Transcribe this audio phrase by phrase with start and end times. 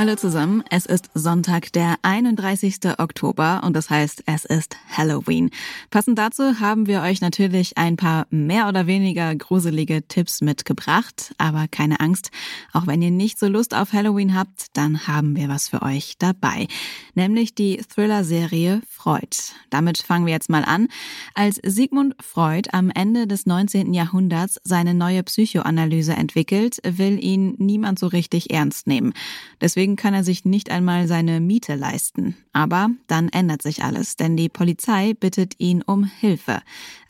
[0.00, 2.76] Hallo zusammen, es ist Sonntag, der 31.
[2.98, 5.50] Oktober und das heißt, es ist Halloween.
[5.90, 11.66] Passend dazu haben wir euch natürlich ein paar mehr oder weniger gruselige Tipps mitgebracht, aber
[11.66, 12.30] keine Angst,
[12.72, 16.14] auch wenn ihr nicht so Lust auf Halloween habt, dann haben wir was für euch
[16.16, 16.68] dabei,
[17.16, 19.36] nämlich die Thriller-Serie Freud.
[19.68, 20.86] Damit fangen wir jetzt mal an.
[21.34, 23.92] Als Sigmund Freud am Ende des 19.
[23.94, 29.12] Jahrhunderts seine neue Psychoanalyse entwickelt, will ihn niemand so richtig ernst nehmen.
[29.60, 32.36] Deswegen Deswegen kann er sich nicht einmal seine Miete leisten.
[32.52, 36.60] Aber dann ändert sich alles, denn die Polizei bittet ihn um Hilfe.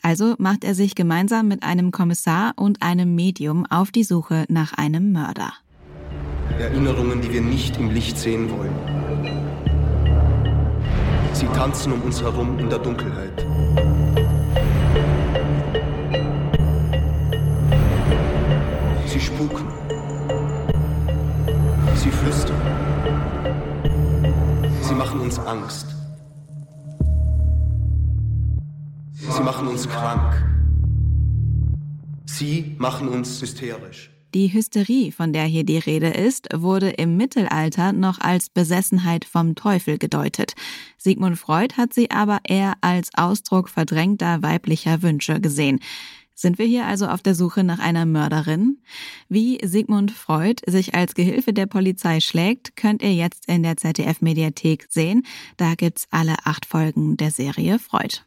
[0.01, 4.71] Also macht er sich gemeinsam mit einem Kommissar und einem Medium auf die Suche nach
[4.71, 5.51] einem Mörder.
[6.57, 8.73] Erinnerungen, die wir nicht im Licht sehen wollen.
[11.33, 13.45] Sie tanzen um uns herum in der Dunkelheit.
[22.19, 22.61] Flüstern.
[24.81, 25.87] Sie machen uns Angst.
[29.13, 30.45] Sie machen uns krank.
[32.25, 34.11] Sie machen uns hysterisch.
[34.35, 39.55] Die Hysterie, von der hier die Rede ist, wurde im Mittelalter noch als Besessenheit vom
[39.55, 40.53] Teufel gedeutet.
[40.97, 45.79] Sigmund Freud hat sie aber eher als Ausdruck verdrängter weiblicher Wünsche gesehen.
[46.39, 48.77] Sind wir hier also auf der Suche nach einer Mörderin?
[49.27, 54.85] Wie Sigmund Freud sich als Gehilfe der Polizei schlägt, könnt ihr jetzt in der ZDF-Mediathek
[54.87, 55.25] sehen.
[55.57, 58.21] Da gibt's alle acht Folgen der Serie Freud.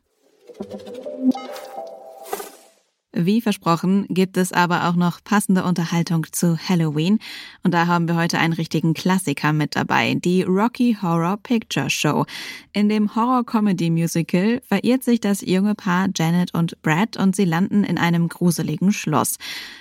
[3.14, 7.18] Wie versprochen gibt es aber auch noch passende Unterhaltung zu Halloween.
[7.62, 12.24] Und da haben wir heute einen richtigen Klassiker mit dabei, die Rocky Horror Picture Show.
[12.72, 17.98] In dem Horror-Comedy-Musical verirrt sich das junge Paar Janet und Brad und sie landen in
[17.98, 19.36] einem gruseligen Schloss.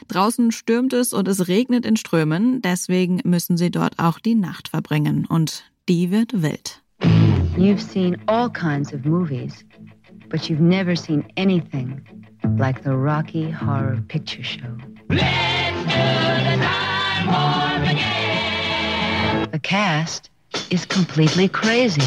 [0.09, 4.67] Draußen stürmt es und es regnet in Strömen, deswegen müssen sie dort auch die Nacht
[4.67, 5.25] verbringen.
[5.25, 6.81] Und die wird wild.
[7.57, 9.65] You've seen all kinds of movies,
[10.29, 12.01] but you've never seen anything
[12.57, 14.77] like the Rocky Horror Picture Show.
[15.07, 19.49] The time warm again!
[19.51, 20.29] the cast
[20.69, 22.01] is completely crazy.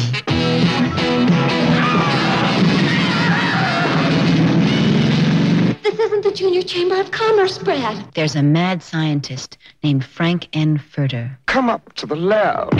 [5.83, 8.13] This isn't the Junior Chamber of Commerce, Brad.
[8.13, 10.79] There's a mad scientist named Frank N.
[10.79, 11.37] Furter.
[11.45, 12.73] Come up to the lab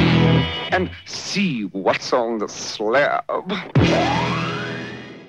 [0.72, 3.24] and see what's on the slab.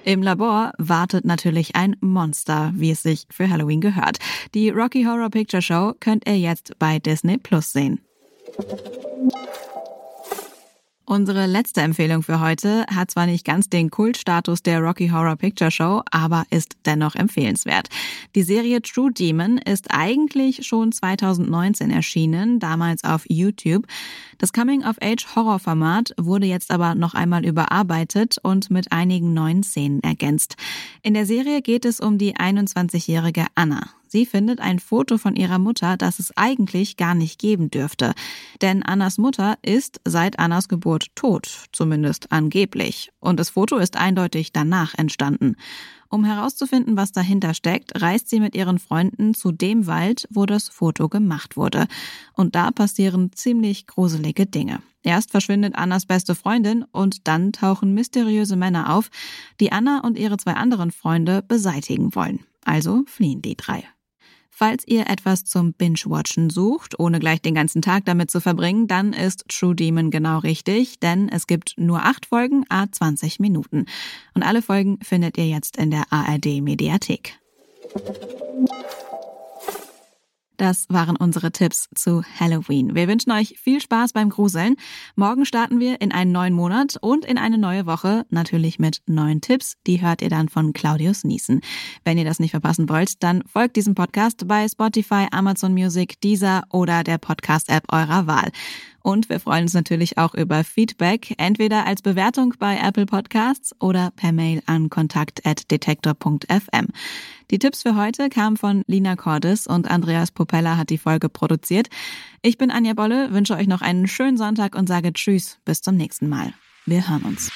[0.06, 4.18] Im Labor wartet natürlich ein Monster, wie es sich für Halloween gehört.
[4.54, 7.98] Die Rocky Horror Picture Show könnt ihr jetzt bei Disney Plus sehen.
[11.08, 15.70] Unsere letzte Empfehlung für heute hat zwar nicht ganz den Kultstatus der Rocky Horror Picture
[15.70, 17.88] Show, aber ist dennoch empfehlenswert.
[18.34, 23.86] Die Serie True Demon ist eigentlich schon 2019 erschienen, damals auf YouTube.
[24.38, 30.56] Das Coming-of-Age-Horror-Format wurde jetzt aber noch einmal überarbeitet und mit einigen neuen Szenen ergänzt.
[31.02, 33.90] In der Serie geht es um die 21-jährige Anna.
[34.16, 38.14] Sie findet ein Foto von ihrer Mutter, das es eigentlich gar nicht geben dürfte.
[38.62, 43.10] Denn Annas Mutter ist seit Annas Geburt tot, zumindest angeblich.
[43.20, 45.56] Und das Foto ist eindeutig danach entstanden.
[46.08, 50.70] Um herauszufinden, was dahinter steckt, reist sie mit ihren Freunden zu dem Wald, wo das
[50.70, 51.86] Foto gemacht wurde.
[52.32, 54.80] Und da passieren ziemlich gruselige Dinge.
[55.02, 59.10] Erst verschwindet Annas beste Freundin und dann tauchen mysteriöse Männer auf,
[59.60, 62.46] die Anna und ihre zwei anderen Freunde beseitigen wollen.
[62.64, 63.84] Also fliehen die drei.
[64.58, 69.12] Falls ihr etwas zum Binge-Watchen sucht, ohne gleich den ganzen Tag damit zu verbringen, dann
[69.12, 73.84] ist True Demon genau richtig, denn es gibt nur acht Folgen, a 20 Minuten.
[74.32, 77.38] Und alle Folgen findet ihr jetzt in der ARD Mediathek.
[80.56, 82.94] Das waren unsere Tipps zu Halloween.
[82.94, 84.76] Wir wünschen euch viel Spaß beim Gruseln.
[85.14, 89.40] Morgen starten wir in einen neuen Monat und in eine neue Woche, natürlich mit neuen
[89.40, 89.74] Tipps.
[89.86, 91.60] Die hört ihr dann von Claudius Niesen.
[92.04, 96.62] Wenn ihr das nicht verpassen wollt, dann folgt diesem Podcast bei Spotify, Amazon Music, Deezer
[96.70, 98.50] oder der Podcast-App eurer Wahl.
[99.06, 104.10] Und wir freuen uns natürlich auch über Feedback, entweder als Bewertung bei Apple Podcasts oder
[104.10, 106.88] per Mail an kontakt.detektor.fm.
[107.52, 111.86] Die Tipps für heute kamen von Lina Cordes und Andreas Popella hat die Folge produziert.
[112.42, 115.94] Ich bin Anja Bolle, wünsche euch noch einen schönen Sonntag und sage Tschüss, bis zum
[115.94, 116.52] nächsten Mal.
[116.84, 117.52] Wir hören uns.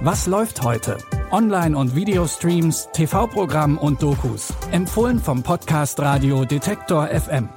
[0.00, 0.98] Was läuft heute?
[1.32, 4.54] Online- und Videostreams, TV-Programm und Dokus.
[4.70, 7.48] Empfohlen vom Podcast Radio Detektor FM.